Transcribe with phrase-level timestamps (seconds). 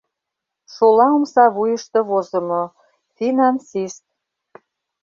[0.73, 2.63] Шола омса вуйышто возымо:
[3.15, 4.03] «Финансист».